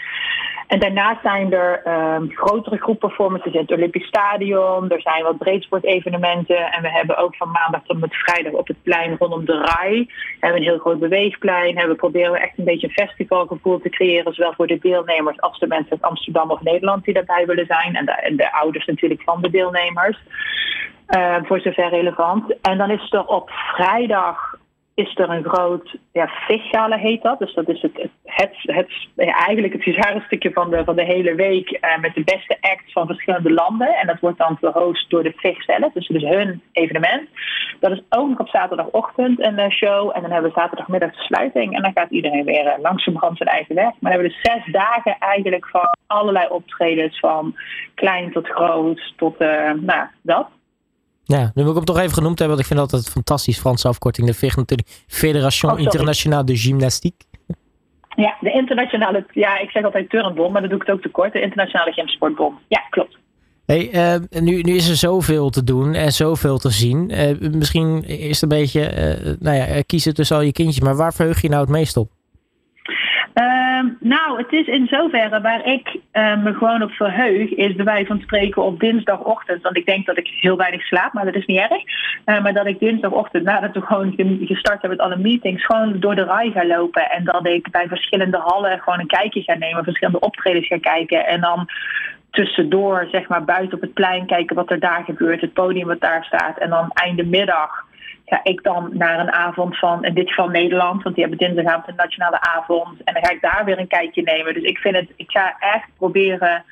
En 0.68 0.80
daarnaast 0.80 1.22
zijn 1.22 1.52
er 1.52 1.82
um, 2.14 2.30
grotere 2.30 2.76
groepperformances 2.76 3.52
in 3.52 3.60
het 3.60 3.72
Olympisch 3.72 4.06
Stadion. 4.06 4.90
Er 4.90 5.00
zijn 5.00 5.22
wat 5.22 5.38
breedsportevenementen. 5.38 6.72
En 6.72 6.82
we 6.82 6.90
hebben 6.90 7.16
ook 7.16 7.36
van 7.36 7.50
maandag 7.50 7.82
tot 7.84 8.00
met 8.00 8.14
vrijdag 8.14 8.52
op 8.52 8.66
het 8.66 8.82
plein 8.82 9.16
rondom 9.18 9.44
de 9.44 9.56
RAI. 9.56 10.04
We 10.04 10.36
hebben 10.40 10.60
een 10.60 10.68
heel 10.68 10.77
groot 10.78 10.98
beweegplein. 10.98 11.76
En 11.76 11.88
we 11.88 11.94
proberen 11.94 12.40
echt 12.40 12.58
een 12.58 12.64
beetje 12.64 12.86
een 12.86 13.06
festivalgevoel 13.06 13.80
te 13.80 13.88
creëren. 13.88 14.34
Zowel 14.34 14.52
voor 14.52 14.66
de 14.66 14.78
deelnemers 14.78 15.40
als 15.40 15.58
de 15.58 15.66
mensen 15.66 15.90
uit 15.90 16.02
Amsterdam 16.02 16.50
of 16.50 16.62
Nederland 16.62 17.04
die 17.04 17.14
daarbij 17.14 17.46
willen 17.46 17.66
zijn. 17.66 17.94
En 17.94 18.04
de, 18.04 18.12
en 18.12 18.36
de 18.36 18.52
ouders 18.52 18.86
natuurlijk 18.86 19.22
van 19.22 19.42
de 19.42 19.50
deelnemers. 19.50 20.18
Uh, 21.16 21.36
voor 21.42 21.60
zover 21.60 21.88
relevant. 21.88 22.60
En 22.60 22.78
dan 22.78 22.90
is 22.90 23.12
er 23.12 23.26
op 23.26 23.50
vrijdag 23.50 24.47
is 24.98 25.14
er 25.14 25.30
een 25.30 25.44
groot 25.44 25.96
ja, 26.12 26.28
heet 26.96 27.22
dat. 27.22 27.38
Dus 27.38 27.54
dat 27.54 27.68
is 27.68 27.82
het, 27.82 27.96
het, 27.96 28.10
het, 28.24 28.86
het 29.16 29.30
eigenlijk 29.30 29.84
het 29.84 30.22
stukje 30.26 30.52
van 30.52 30.70
de, 30.70 30.84
van 30.84 30.96
de 30.96 31.04
hele 31.04 31.34
week 31.34 31.70
uh, 31.70 31.98
met 31.98 32.14
de 32.14 32.24
beste 32.24 32.56
acts 32.60 32.92
van 32.92 33.06
verschillende 33.06 33.52
landen. 33.52 33.96
En 33.96 34.06
dat 34.06 34.20
wordt 34.20 34.38
dan 34.38 34.56
verhost 34.60 35.10
door 35.10 35.22
de 35.22 35.32
VIG 35.36 35.62
zelf, 35.62 35.92
dus, 35.92 36.06
dus 36.06 36.22
hun 36.22 36.62
evenement. 36.72 37.28
Dat 37.80 37.90
is 37.90 38.02
ook 38.08 38.28
nog 38.28 38.38
op 38.38 38.48
zaterdagochtend 38.48 39.40
een 39.40 39.58
uh, 39.58 39.68
show 39.68 40.10
en 40.14 40.22
dan 40.22 40.30
hebben 40.30 40.50
we 40.50 40.60
zaterdagmiddag 40.60 41.10
de 41.10 41.22
sluiting. 41.22 41.76
En 41.76 41.82
dan 41.82 41.92
gaat 41.94 42.10
iedereen 42.10 42.44
weer 42.44 42.66
uh, 42.66 42.82
langzamerhand 42.82 43.36
zijn 43.36 43.48
eigen 43.48 43.74
weg. 43.74 43.84
Maar 43.84 44.10
dan 44.10 44.10
hebben 44.10 44.28
we 44.28 44.34
dus 44.34 44.52
zes 44.52 44.72
dagen 44.72 45.16
eigenlijk 45.18 45.66
van 45.66 45.96
allerlei 46.06 46.48
optredens 46.48 47.18
van 47.18 47.56
klein 47.94 48.32
tot 48.32 48.48
groot 48.48 49.12
tot 49.16 49.38
nou, 49.38 50.06
dat. 50.22 50.48
Ja, 51.36 51.50
nu 51.54 51.62
moet 51.62 51.70
ik 51.70 51.76
hem 51.76 51.84
toch 51.84 51.98
even 51.98 52.12
genoemd 52.12 52.38
hebben, 52.38 52.56
want 52.56 52.68
ik 52.68 52.74
vind 52.74 52.90
dat 52.90 53.00
het 53.00 53.10
fantastisch 53.10 53.58
Franse 53.58 53.88
afkorting. 53.88 54.26
De 54.26 54.34
FIG 54.34 54.56
natuurlijk, 54.56 54.88
Fédération 55.06 55.72
oh, 55.72 55.78
Internationale 55.78 56.44
de 56.44 56.56
Gymnastiek. 56.56 57.22
Ja, 58.16 58.36
de 58.40 58.52
internationale, 58.52 59.26
ja, 59.32 59.58
ik 59.58 59.70
zeg 59.70 59.84
altijd 59.84 60.10
turnbond, 60.10 60.52
maar 60.52 60.60
dat 60.60 60.70
doe 60.70 60.80
ik 60.80 60.86
het 60.86 60.96
ook 60.96 61.02
tekort. 61.02 61.32
De 61.32 61.40
internationale 61.40 61.92
gymsportbond. 61.92 62.58
Ja, 62.68 62.80
klopt. 62.90 63.18
Hey, 63.66 64.14
uh, 64.14 64.42
nu, 64.42 64.60
nu 64.60 64.74
is 64.74 64.88
er 64.88 64.96
zoveel 64.96 65.50
te 65.50 65.64
doen 65.64 65.94
en 65.94 66.12
zoveel 66.12 66.58
te 66.58 66.70
zien. 66.70 67.10
Uh, 67.10 67.50
misschien 67.52 68.04
is 68.04 68.40
het 68.40 68.52
een 68.52 68.58
beetje, 68.58 68.80
uh, 68.80 69.34
nou 69.38 69.56
ja, 69.56 69.82
kiezen 69.86 70.14
tussen 70.14 70.36
al 70.36 70.42
je 70.42 70.52
kindjes, 70.52 70.80
maar 70.80 70.96
waar 70.96 71.14
verheug 71.14 71.40
je 71.40 71.48
nou 71.48 71.60
het 71.60 71.70
meest 71.70 71.96
op? 71.96 72.10
Nou, 74.00 74.38
het 74.38 74.52
is 74.52 74.66
in 74.66 74.86
zoverre 74.86 75.40
waar 75.40 75.66
ik 75.66 75.96
uh, 76.12 76.42
me 76.42 76.54
gewoon 76.54 76.82
op 76.82 76.90
verheug, 76.90 77.54
is 77.54 77.74
bij 77.74 77.84
wijze 77.84 78.06
van 78.06 78.20
spreken 78.20 78.62
op 78.62 78.80
dinsdagochtend. 78.80 79.62
Want 79.62 79.76
ik 79.76 79.86
denk 79.86 80.06
dat 80.06 80.18
ik 80.18 80.26
heel 80.40 80.56
weinig 80.56 80.82
slaap, 80.82 81.12
maar 81.12 81.24
dat 81.24 81.34
is 81.34 81.46
niet 81.46 81.58
erg. 81.58 81.82
Uh, 82.24 82.42
maar 82.42 82.52
dat 82.52 82.66
ik 82.66 82.78
dinsdagochtend, 82.78 83.44
nadat 83.44 83.74
we 83.74 83.80
gewoon 83.80 84.14
gestart 84.40 84.80
hebben 84.80 84.98
met 84.98 85.00
alle 85.00 85.16
meetings, 85.16 85.64
gewoon 85.64 86.00
door 86.00 86.14
de 86.14 86.24
rij 86.24 86.50
ga 86.50 86.66
lopen. 86.66 87.10
En 87.10 87.24
dat 87.24 87.46
ik 87.46 87.70
bij 87.70 87.88
verschillende 87.88 88.38
hallen 88.38 88.80
gewoon 88.80 89.00
een 89.00 89.06
kijkje 89.06 89.42
ga 89.42 89.54
nemen, 89.54 89.84
verschillende 89.84 90.20
optredens 90.20 90.66
ga 90.66 90.78
kijken. 90.78 91.26
En 91.26 91.40
dan 91.40 91.68
tussendoor, 92.30 93.08
zeg 93.10 93.28
maar, 93.28 93.44
buiten 93.44 93.74
op 93.74 93.80
het 93.80 93.94
plein 93.94 94.26
kijken 94.26 94.56
wat 94.56 94.70
er 94.70 94.80
daar 94.80 95.02
gebeurt, 95.04 95.40
het 95.40 95.52
podium 95.52 95.86
wat 95.86 96.00
daar 96.00 96.24
staat. 96.24 96.58
En 96.58 96.70
dan 96.70 96.90
einde 96.92 97.24
middag 97.24 97.86
ga 98.28 98.40
ik 98.42 98.62
dan 98.62 98.90
naar 98.92 99.20
een 99.20 99.32
avond 99.32 99.78
van, 99.78 100.04
in 100.04 100.14
dit 100.14 100.28
geval 100.28 100.48
Nederland, 100.48 101.02
want 101.02 101.14
die 101.14 101.24
hebben 101.24 101.46
dinsdagavond 101.46 101.88
een 101.88 101.94
nationale 101.96 102.40
avond. 102.40 103.02
En 103.04 103.14
dan 103.14 103.24
ga 103.24 103.32
ik 103.32 103.40
daar 103.40 103.62
weer 103.64 103.78
een 103.78 103.86
kijkje 103.86 104.22
nemen. 104.22 104.54
Dus 104.54 104.62
ik 104.62 104.78
vind 104.78 104.96
het, 104.96 105.08
ik 105.16 105.30
ga 105.30 105.56
echt 105.58 105.88
proberen 105.96 106.64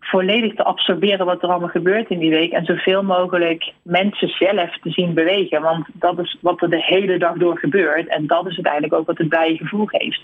volledig 0.00 0.54
te 0.54 0.64
absorberen 0.64 1.26
wat 1.26 1.42
er 1.42 1.48
allemaal 1.48 1.68
gebeurt 1.68 2.10
in 2.10 2.18
die 2.18 2.30
week. 2.30 2.52
En 2.52 2.64
zoveel 2.64 3.02
mogelijk 3.02 3.72
mensen 3.82 4.28
zelf 4.28 4.78
te 4.78 4.90
zien 4.90 5.14
bewegen. 5.14 5.62
Want 5.62 5.86
dat 5.92 6.18
is 6.18 6.38
wat 6.40 6.62
er 6.62 6.70
de 6.70 6.82
hele 6.82 7.18
dag 7.18 7.36
door 7.36 7.58
gebeurt. 7.58 8.08
En 8.08 8.26
dat 8.26 8.46
is 8.46 8.54
uiteindelijk 8.54 8.94
ook 8.94 9.06
wat 9.06 9.18
het 9.18 9.28
blije 9.28 9.56
gevoel 9.56 9.86
geeft. 9.86 10.22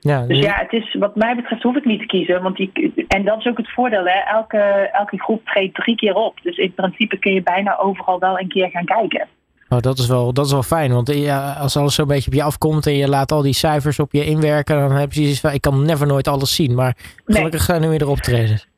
Ja, 0.00 0.26
dus 0.26 0.38
ja, 0.38 0.54
het 0.54 0.72
is, 0.72 0.94
wat 0.98 1.16
mij 1.16 1.36
betreft 1.36 1.62
hoef 1.62 1.76
ik 1.76 1.84
niet 1.84 2.00
te 2.00 2.06
kiezen. 2.06 2.42
Want 2.42 2.56
die, 2.56 2.94
en 3.08 3.24
dat 3.24 3.38
is 3.38 3.46
ook 3.46 3.56
het 3.56 3.72
voordeel. 3.72 4.04
Hè? 4.04 4.18
Elke, 4.18 4.58
elke 4.92 5.18
groep 5.20 5.44
treedt 5.44 5.74
drie 5.74 5.96
keer 5.96 6.14
op. 6.14 6.38
Dus 6.42 6.56
in 6.56 6.72
principe 6.74 7.18
kun 7.18 7.34
je 7.34 7.42
bijna 7.42 7.78
overal 7.78 8.18
wel 8.18 8.38
een 8.38 8.48
keer 8.48 8.70
gaan 8.70 8.84
kijken. 8.84 9.28
Oh, 9.72 9.80
dat, 9.80 9.98
is 9.98 10.06
wel, 10.06 10.32
dat 10.32 10.46
is 10.46 10.52
wel 10.52 10.62
fijn, 10.62 10.92
want 10.92 11.14
ja, 11.14 11.52
als 11.52 11.76
alles 11.76 11.94
zo'n 11.94 12.06
beetje 12.06 12.26
op 12.26 12.36
je 12.36 12.42
afkomt 12.42 12.86
en 12.86 12.96
je 12.96 13.08
laat 13.08 13.32
al 13.32 13.42
die 13.42 13.52
cijfers 13.52 13.98
op 13.98 14.12
je 14.12 14.24
inwerken, 14.24 14.78
dan 14.78 14.92
heb 14.92 15.12
je 15.12 15.20
zoiets 15.20 15.40
van, 15.40 15.52
ik 15.52 15.60
kan 15.60 15.84
never 15.84 16.06
nooit 16.06 16.28
alles 16.28 16.54
zien, 16.54 16.74
maar 16.74 16.96
gelukkig 17.24 17.64
gaan 17.64 17.80
nu 17.80 17.88
weer 17.88 18.02
erop 18.02 18.18
treden. 18.18 18.71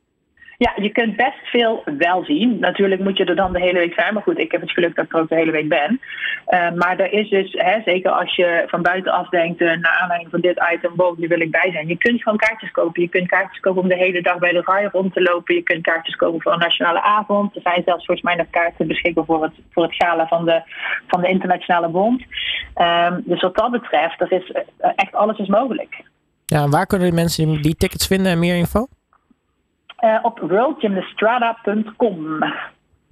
Ja, 0.57 0.73
je 0.75 0.89
kunt 0.89 1.15
best 1.15 1.39
veel 1.43 1.83
wel 1.97 2.23
zien. 2.23 2.59
Natuurlijk 2.59 3.01
moet 3.01 3.17
je 3.17 3.25
er 3.25 3.35
dan 3.35 3.53
de 3.53 3.59
hele 3.59 3.79
week 3.79 3.93
zijn. 3.93 4.13
Maar 4.13 4.23
goed, 4.23 4.39
ik 4.39 4.51
heb 4.51 4.61
het 4.61 4.71
geluk 4.71 4.95
dat 4.95 5.05
ik 5.05 5.13
er 5.13 5.19
ook 5.19 5.29
de 5.29 5.35
hele 5.35 5.51
week 5.51 5.69
ben. 5.69 5.99
Uh, 6.49 6.71
maar 6.71 6.99
er 6.99 7.11
is 7.11 7.29
dus, 7.29 7.51
hè, 7.51 7.81
zeker 7.85 8.11
als 8.11 8.35
je 8.35 8.63
van 8.67 8.81
buitenaf 8.81 9.29
denkt, 9.29 9.61
uh, 9.61 9.67
naar 9.67 9.97
aanleiding 10.01 10.31
van 10.31 10.41
dit 10.41 10.61
item, 10.73 10.91
wow, 10.95 11.17
nu 11.17 11.27
wil 11.27 11.39
ik 11.39 11.51
bij 11.51 11.71
zijn. 11.71 11.87
Je 11.87 11.97
kunt 11.97 12.23
gewoon 12.23 12.37
kaartjes 12.37 12.71
kopen. 12.71 13.01
Je 13.01 13.09
kunt 13.09 13.27
kaartjes 13.27 13.59
kopen 13.59 13.81
om 13.81 13.87
de 13.87 13.95
hele 13.95 14.21
dag 14.21 14.37
bij 14.37 14.51
de 14.51 14.61
rij 14.65 14.89
rond 14.91 15.13
te 15.13 15.21
lopen. 15.21 15.55
Je 15.55 15.63
kunt 15.63 15.81
kaartjes 15.81 16.15
kopen 16.15 16.41
voor 16.41 16.51
een 16.53 16.59
nationale 16.59 17.01
avond. 17.01 17.55
Er 17.55 17.61
zijn 17.61 17.81
zelfs 17.85 18.05
volgens 18.05 18.27
mij 18.27 18.35
nog 18.35 18.49
kaarten 18.49 18.87
beschikbaar 18.87 19.25
voor 19.25 19.43
het, 19.43 19.53
voor 19.71 19.83
het 19.83 19.95
gala 19.95 20.27
van 20.27 20.45
de, 20.45 20.61
van 21.07 21.21
de 21.21 21.27
internationale 21.27 21.89
bond. 21.89 22.23
Um, 22.75 23.21
dus 23.25 23.41
wat 23.41 23.55
dat 23.55 23.71
betreft, 23.71 24.21
er 24.21 24.31
is 24.31 24.49
uh, 24.49 24.91
echt 24.95 25.13
alles 25.13 25.37
is 25.37 25.47
mogelijk. 25.47 26.03
Ja, 26.45 26.67
waar 26.67 26.85
kunnen 26.85 27.13
mensen 27.13 27.61
die 27.61 27.75
tickets 27.75 28.07
vinden 28.07 28.31
en 28.31 28.39
meer 28.39 28.55
info? 28.55 28.87
Uh, 30.05 30.19
op 30.21 30.39
worldgymnastrada.com. 30.39 32.43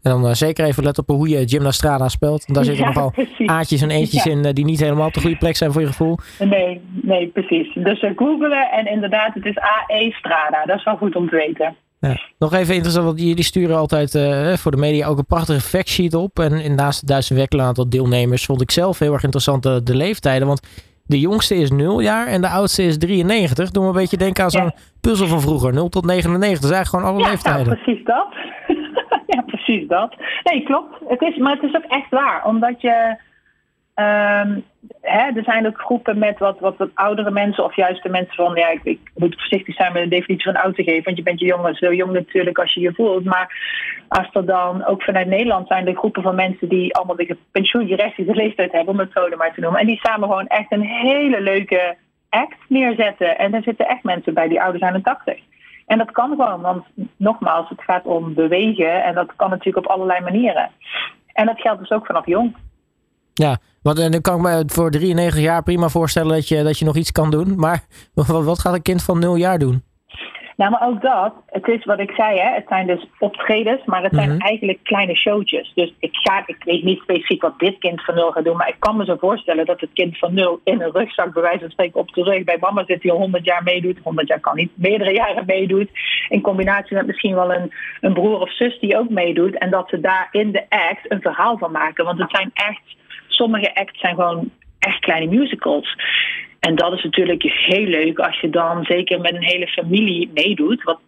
En 0.04 0.12
dan 0.12 0.26
uh, 0.26 0.34
zeker 0.34 0.66
even 0.66 0.84
letten 0.84 1.04
op 1.08 1.16
hoe 1.16 1.30
je 1.30 1.48
Gymnastrada 1.48 2.08
speelt. 2.08 2.46
Want 2.46 2.54
daar 2.54 2.64
zitten 2.64 2.84
ja, 2.84 2.92
nogal 2.92 3.12
precies. 3.12 3.48
aatjes 3.48 3.82
en 3.82 3.90
eentjes 3.90 4.24
ja. 4.24 4.32
in 4.32 4.46
uh, 4.46 4.54
die 4.54 4.66
niet 4.66 4.80
helemaal 4.80 5.08
op 5.08 5.14
de 5.14 5.22
goede 5.22 5.38
plek 5.38 5.56
zijn 5.56 5.72
voor 5.72 5.82
je 5.82 5.88
gevoel. 5.88 6.18
Nee, 6.40 6.82
nee 7.02 7.28
precies. 7.28 7.74
Dus 7.74 8.06
googelen 8.16 8.72
en 8.72 8.86
inderdaad, 8.86 9.34
het 9.34 9.46
is 9.46 9.60
AE 9.60 10.12
Strada. 10.12 10.66
Dat 10.66 10.78
is 10.78 10.84
wel 10.84 10.98
goed 10.98 11.16
om 11.16 11.30
te 11.30 11.36
weten. 11.36 11.76
Ja. 12.00 12.20
Nog 12.40 12.54
even 12.54 12.74
interessant, 12.74 13.06
want 13.06 13.20
jullie 13.20 13.44
sturen 13.44 13.78
altijd 13.78 14.14
uh, 14.14 14.54
voor 14.54 14.72
de 14.72 14.78
media 14.78 15.08
ook 15.08 15.18
een 15.18 15.26
prachtige 15.26 15.62
factsheet 15.62 16.14
op. 16.14 16.40
En, 16.40 16.52
en 16.52 16.76
naast 16.76 17.00
het 17.00 17.10
duizend 17.10 17.60
aantal 17.60 17.90
deelnemers 17.90 18.46
vond 18.46 18.62
ik 18.62 18.72
zelf 18.72 19.00
heel 19.00 19.14
erg 19.14 19.24
interessant 19.24 19.64
de, 19.64 19.84
de 19.84 19.96
leeftijden. 19.96 20.48
Want 20.48 20.62
de 21.06 21.20
jongste 21.20 21.56
is 21.56 21.72
0 21.72 22.02
jaar 22.02 22.28
en 22.28 22.42
de 22.42 22.50
oudste 22.50 22.84
is 22.84 22.98
93. 22.98 23.72
Doe 23.72 23.84
me 23.84 23.90
een 23.90 23.96
beetje 23.96 24.18
denken 24.18 24.44
aan 24.44 24.52
zo'n 24.52 24.72
puzzel 25.02 25.28
van 25.28 25.42
vroeger. 25.42 25.74
0 25.74 25.90
tot 25.90 26.06
99. 26.06 26.62
Dat 26.62 26.70
is 26.70 26.76
eigenlijk 26.76 27.06
gewoon 27.06 27.06
alle 27.06 27.24
ja, 27.24 27.30
leeftijden. 27.30 27.78
Ja, 27.78 27.84
precies 27.84 28.06
dat. 28.06 28.28
ja, 29.36 29.42
precies 29.42 29.88
dat. 29.88 30.16
Nee, 30.44 30.64
klopt. 30.64 30.96
Het 31.08 31.22
is, 31.22 31.38
maar 31.38 31.54
het 31.54 31.64
is 31.64 31.76
ook 31.76 31.92
echt 31.92 32.10
waar. 32.10 32.46
Omdat 32.46 32.82
je 32.82 33.18
Um, 33.96 34.64
hè, 35.02 35.32
er 35.36 35.44
zijn 35.44 35.68
ook 35.68 35.80
groepen 35.80 36.18
met 36.18 36.40
wat, 36.40 36.60
wat, 36.60 36.78
wat 36.78 36.90
oudere 36.94 37.32
mensen, 37.32 37.64
of 37.64 37.76
juist 37.76 38.04
de 38.04 38.10
mensen 38.10 38.36
van, 38.36 38.56
ja, 38.56 38.70
ik, 38.84 39.00
moet 39.16 39.36
voorzichtig 39.36 39.76
zijn 39.76 39.94
met 39.94 40.04
de 40.04 40.10
definitie 40.10 40.52
van 40.52 40.62
oud 40.62 40.76
te 40.76 40.84
geven, 40.84 41.04
want 41.04 41.18
je 41.18 41.24
bent 41.24 41.40
je 41.40 41.46
jong, 41.46 41.78
zo 41.78 41.94
jong 41.94 42.12
natuurlijk 42.12 42.58
als 42.58 42.74
je 42.74 42.80
je 42.80 42.94
voelt. 42.94 43.24
Maar 43.24 43.56
als 44.08 44.30
er 44.32 44.46
dan 44.46 44.86
ook 44.86 45.04
vanuit 45.04 45.28
Nederland 45.28 45.68
zijn 45.68 45.88
er 45.88 45.96
groepen 45.96 46.22
van 46.22 46.36
mensen 46.36 46.70
die 46.70 46.96
allemaal 46.96 47.16
de 47.16 47.38
pensioengerechtigde 47.52 48.36
leeftijd 48.36 48.72
hebben, 48.72 48.94
om 48.94 49.00
het 49.00 49.12
zo 49.14 49.30
maar 49.38 49.54
te 49.54 49.62
noemen. 49.62 49.80
En 49.80 49.88
die 49.88 50.00
samen 50.04 50.30
gewoon 50.30 50.48
echt 50.48 50.72
een 50.72 50.86
hele 50.86 51.42
leuke 51.42 51.96
act 52.30 52.58
neerzetten. 52.68 53.38
En 53.38 53.54
er 53.54 53.64
zitten 53.64 53.88
echt 53.88 54.04
mensen 54.04 54.34
bij 54.34 54.48
die 54.48 54.62
ouder 54.62 54.80
zijn 54.80 54.94
dan 54.94 55.02
80. 55.02 55.40
En 55.86 55.98
dat 55.98 56.12
kan 56.12 56.30
gewoon, 56.30 56.62
want 56.62 56.86
nogmaals, 57.18 57.70
het 57.70 57.82
gaat 57.84 58.06
om 58.06 58.34
bewegen 58.34 59.04
en 59.04 59.16
dat 59.16 59.36
kan 59.36 59.50
natuurlijk 59.50 59.86
op 59.86 59.92
allerlei 59.92 60.22
manieren. 60.22 60.70
En 61.34 61.46
dat 61.46 61.62
geldt 61.62 61.80
dus 61.80 61.92
ook 61.92 62.06
vanaf 62.06 62.26
jong. 62.26 62.56
Ja, 63.34 63.58
want 63.82 63.98
dan 63.98 64.22
kan 64.22 64.36
ik 64.36 64.42
me 64.42 64.64
voor 64.66 64.92
93 64.92 65.42
jaar 65.42 65.64
prima 65.64 65.90
voorstellen 65.90 66.36
dat 66.36 66.48
je, 66.48 66.64
dat 66.64 66.80
je 66.80 66.86
nog 66.86 66.96
iets 66.96 67.12
kan 67.12 67.32
doen. 67.32 67.56
Maar 67.56 67.86
wat, 68.14 68.28
wat 68.28 68.60
gaat 68.60 68.74
een 68.74 68.82
kind 68.82 69.04
van 69.04 69.20
0 69.20 69.36
jaar 69.36 69.60
doen? 69.60 69.84
Nou, 70.58 70.72
maar 70.72 70.88
ook 70.88 71.02
dat, 71.02 71.34
het 71.46 71.68
is 71.68 71.86
wat 71.86 72.00
ik 72.00 72.12
zei, 72.12 72.40
hè, 72.40 72.54
het 72.54 72.66
zijn 72.68 72.88
dus 72.88 73.06
optredens, 73.20 73.86
maar 73.86 74.04
het 74.04 74.14
zijn 74.16 74.30
mhm. 74.30 74.40
eigenlijk 74.40 74.80
kleine 74.84 75.16
showtjes. 75.16 75.72
Dus 75.76 75.94
ik, 76.00 76.16
ga, 76.16 76.44
ik 76.46 76.64
weet 76.64 76.84
niet 76.84 77.00
specifiek 77.00 77.42
wat 77.42 77.60
dit 77.60 77.78
kind 77.78 78.04
van 78.04 78.16
nul 78.16 78.32
gaat 78.32 78.44
doen, 78.44 78.58
maar 78.58 78.68
ik 78.68 78.76
kan 78.80 78.98
me 78.98 79.06
zo 79.06 79.16
voorstellen 79.20 79.66
dat 79.66 79.80
het 79.80 79.90
kind 79.94 80.18
van 80.18 80.34
nul 80.34 80.60
in 80.64 80.82
een 80.82 80.92
rugzak, 80.92 81.34
bij 81.34 81.42
wijze 81.42 81.60
van 81.60 81.70
spreken, 81.70 82.00
op 82.00 82.14
de 82.14 82.24
rug 82.24 82.44
bij 82.44 82.58
mama 82.60 82.84
zit 82.86 83.02
die 83.02 83.12
al 83.12 83.18
100 83.18 83.46
jaar 83.46 83.64
meedoet. 83.64 84.00
100 84.04 84.28
jaar 84.28 84.40
kan 84.40 84.56
niet, 84.56 84.72
meerdere 84.76 85.14
jaren 85.14 85.46
meedoet. 85.46 85.90
In 86.30 86.42
combinatie 86.42 86.96
met 86.96 87.08
misschien 87.08 87.36
wel 87.36 87.54
een, 87.54 87.74
een 88.02 88.14
broer 88.14 88.40
of 88.40 88.56
zus 88.56 88.80
die 88.80 88.98
ook 88.98 89.10
meedoet. 89.10 89.58
En 89.58 89.70
dat 89.70 89.90
ze 89.90 90.00
daar 90.00 90.28
in 90.32 90.52
de 90.52 90.66
act 90.70 91.12
een 91.12 91.22
verhaal 91.22 91.58
van 91.58 91.72
maken. 91.72 92.06
Want 92.06 92.20
het 92.20 92.32
zijn 92.32 92.52
echt 92.54 92.96
sommige 93.34 93.76
acts 93.76 94.00
zijn 94.00 94.16
gewoon 94.16 94.50
echt 94.80 95.00
kleine 95.00 95.36
musicals. 95.36 95.96
En 96.60 96.76
dat 96.76 96.94
is 96.94 97.04
natuurlijk 97.04 97.44
heel 97.44 97.86
leuk 97.86 98.20
als 98.20 98.40
je 98.40 98.50
dan 98.50 98.84
zeker 98.84 99.22
met 99.22 99.34
een 99.34 99.44
hele 99.44 99.68
familie 99.68 100.32
meedoet. 100.34 100.84
Wat 100.84 101.00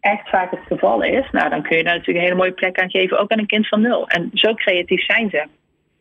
echt 0.00 0.28
vaak 0.28 0.50
het 0.50 0.60
geval 0.68 1.02
is. 1.02 1.30
Nou, 1.30 1.50
dan 1.50 1.62
kun 1.62 1.76
je 1.76 1.84
daar 1.84 1.92
natuurlijk 1.92 2.18
een 2.18 2.30
hele 2.30 2.42
mooie 2.42 2.52
plek 2.52 2.80
aan 2.80 2.90
geven. 2.90 3.18
Ook 3.18 3.30
aan 3.30 3.38
een 3.38 3.46
kind 3.46 3.68
van 3.68 3.80
nul. 3.80 4.08
En 4.08 4.30
zo 4.32 4.54
creatief 4.54 5.04
zijn 5.04 5.30
ze. 5.30 5.46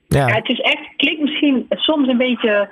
Ja. 0.07 0.27
ja. 0.27 0.35
het 0.35 0.49
is 0.49 0.59
echt, 0.59 0.95
klinkt 0.95 1.21
misschien 1.21 1.65
soms 1.69 2.07
een 2.07 2.17
beetje 2.17 2.69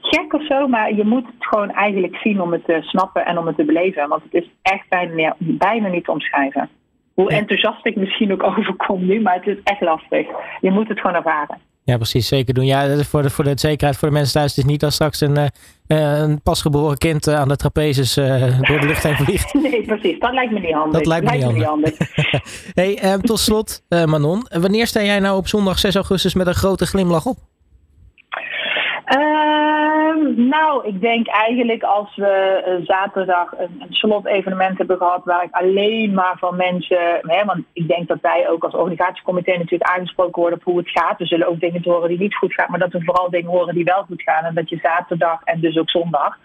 gek 0.00 0.32
of 0.32 0.46
zo, 0.46 0.68
maar 0.68 0.94
je 0.94 1.04
moet 1.04 1.26
het 1.26 1.46
gewoon 1.46 1.70
eigenlijk 1.70 2.16
zien 2.16 2.40
om 2.40 2.52
het 2.52 2.64
te 2.64 2.78
snappen 2.80 3.26
en 3.26 3.38
om 3.38 3.46
het 3.46 3.56
te 3.56 3.64
beleven. 3.64 4.08
Want 4.08 4.22
het 4.22 4.42
is 4.42 4.50
echt 4.62 4.88
bijna, 4.88 5.36
bijna 5.38 5.88
niet 5.88 6.04
te 6.04 6.10
omschrijven. 6.10 6.68
Hoe 7.14 7.30
enthousiast 7.30 7.86
ik 7.86 7.96
misschien 7.96 8.32
ook 8.32 8.42
overkom 8.42 9.06
nu, 9.06 9.20
maar 9.20 9.34
het 9.34 9.46
is 9.46 9.62
echt 9.64 9.80
lastig. 9.80 10.26
Je 10.60 10.70
moet 10.70 10.88
het 10.88 11.00
gewoon 11.00 11.16
ervaren. 11.16 11.58
Ja, 11.86 11.96
precies. 11.96 12.28
Zeker 12.28 12.54
doen. 12.54 12.66
Ja, 12.66 13.04
voor 13.04 13.22
de, 13.22 13.30
voor 13.30 13.44
de 13.44 13.52
zekerheid 13.54 13.98
voor 13.98 14.08
de 14.08 14.14
mensen 14.14 14.32
thuis. 14.32 14.56
Het 14.56 14.64
is 14.64 14.70
niet 14.70 14.84
als 14.84 14.94
straks 14.94 15.20
een, 15.20 15.36
uh, 15.38 15.46
een 16.18 16.42
pasgeboren 16.42 16.98
kind 16.98 17.26
uh, 17.28 17.34
aan 17.34 17.48
de 17.48 17.56
trapezes 17.56 18.16
uh, 18.16 18.60
door 18.60 18.80
de 18.80 18.86
lucht 18.86 19.02
heen 19.02 19.16
vliegt. 19.16 19.54
Nee, 19.62 19.84
precies. 19.84 20.18
Dat 20.18 20.32
lijkt 20.32 20.52
me 20.52 20.60
niet 20.60 20.72
handig. 20.72 20.92
Dat 20.92 21.06
lijkt 21.06 21.24
me, 21.24 21.38
lijkt 21.38 21.54
niet, 21.54 21.64
handig. 21.64 21.94
hey, 22.74 23.18
tot 23.20 23.38
slot, 23.38 23.82
Manon. 23.88 24.46
Wanneer 24.60 24.86
sta 24.86 25.02
jij 25.02 25.18
nou 25.18 25.36
op 25.36 25.48
zondag 25.48 25.78
6 25.78 25.94
augustus 25.94 26.34
met 26.34 26.46
een 26.46 26.54
grote 26.54 26.86
glimlach 26.86 27.26
op? 27.26 27.36
Nou, 30.38 30.86
ik 30.86 31.00
denk 31.00 31.26
eigenlijk 31.26 31.82
als 31.82 32.16
we 32.16 32.64
uh, 32.66 32.86
zaterdag 32.86 33.52
een, 33.58 33.76
een 33.78 33.94
slot-evenement 33.94 34.78
hebben 34.78 34.96
gehad 34.96 35.24
waar 35.24 35.44
ik 35.44 35.54
alleen 35.54 36.14
maar 36.14 36.36
van 36.38 36.56
mensen, 36.56 37.18
hè, 37.20 37.44
want 37.44 37.64
ik 37.72 37.88
denk 37.88 38.08
dat 38.08 38.20
wij 38.20 38.48
ook 38.48 38.64
als 38.64 38.74
organisatiecomité 38.74 39.50
natuurlijk 39.50 39.90
aangesproken 39.90 40.40
worden 40.40 40.58
op 40.58 40.64
hoe 40.64 40.78
het 40.78 40.90
gaat. 40.90 41.18
We 41.18 41.26
zullen 41.26 41.48
ook 41.48 41.60
dingen 41.60 41.80
horen 41.84 42.08
die 42.08 42.18
niet 42.18 42.36
goed 42.36 42.54
gaan, 42.54 42.70
maar 42.70 42.78
dat 42.78 42.92
we 42.92 43.04
vooral 43.04 43.30
dingen 43.30 43.50
horen 43.50 43.74
die 43.74 43.84
wel 43.84 44.02
goed 44.02 44.22
gaan. 44.22 44.44
En 44.44 44.54
dat 44.54 44.68
je 44.68 44.78
zaterdag 44.82 45.42
en 45.44 45.60
dus 45.60 45.78
ook 45.78 45.90
zondag 45.90 46.38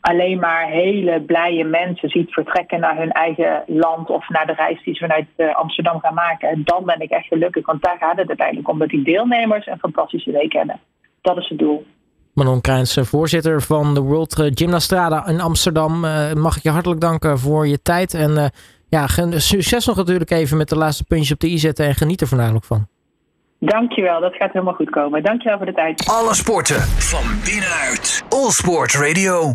alleen 0.00 0.38
maar 0.38 0.66
hele 0.66 1.20
blije 1.20 1.64
mensen 1.64 2.08
ziet 2.08 2.32
vertrekken 2.32 2.80
naar 2.80 2.96
hun 2.96 3.12
eigen 3.12 3.62
land 3.66 4.10
of 4.10 4.28
naar 4.28 4.46
de 4.46 4.52
reis 4.52 4.82
die 4.82 4.94
ze 4.94 5.00
vanuit 5.00 5.26
uh, 5.36 5.54
Amsterdam 5.54 6.00
gaan 6.00 6.14
maken. 6.14 6.64
Dan 6.64 6.84
ben 6.84 7.00
ik 7.00 7.10
echt 7.10 7.26
gelukkig, 7.26 7.66
want 7.66 7.82
daar 7.82 7.96
gaat 7.98 8.16
het 8.16 8.28
uiteindelijk 8.28 8.68
om 8.68 8.78
dat 8.78 8.88
die 8.88 9.02
deelnemers 9.02 9.66
een 9.66 9.78
fantastische 9.78 10.30
week 10.30 10.52
hebben. 10.52 10.80
Dat 11.20 11.36
is 11.36 11.48
het 11.48 11.58
doel. 11.58 11.86
Manon 12.44 12.60
Krijns, 12.60 12.96
eh, 12.96 13.04
voorzitter 13.04 13.62
van 13.62 13.94
de 13.94 14.00
World 14.00 14.38
eh, 14.38 14.46
Gymnastrada 14.54 15.26
in 15.26 15.40
Amsterdam. 15.40 16.04
Uh, 16.04 16.32
mag 16.32 16.56
ik 16.56 16.62
je 16.62 16.70
hartelijk 16.70 17.00
danken 17.00 17.38
voor 17.38 17.66
je 17.66 17.82
tijd. 17.82 18.14
En 18.14 18.30
uh, 18.30 18.44
ja, 18.88 19.06
succes 19.36 19.86
nog 19.86 19.96
natuurlijk 19.96 20.30
even 20.30 20.56
met 20.56 20.68
de 20.68 20.76
laatste 20.76 21.04
puntjes 21.04 21.32
op 21.32 21.40
de 21.40 21.48
i 21.48 21.58
zetten. 21.58 21.86
En 21.86 21.94
geniet 21.94 22.20
er 22.20 22.26
voornamelijk 22.26 22.64
van. 22.64 22.86
Dankjewel, 23.58 24.20
dat 24.20 24.34
gaat 24.34 24.52
helemaal 24.52 24.74
goed 24.74 24.90
komen. 24.90 25.22
Dankjewel 25.22 25.56
voor 25.56 25.66
de 25.66 25.72
tijd. 25.72 26.08
Alle 26.08 26.34
sporten 26.34 26.80
van 26.80 27.24
binnenuit. 27.44 28.24
All 28.28 28.50
Sport 28.50 28.94
Radio. 28.94 29.54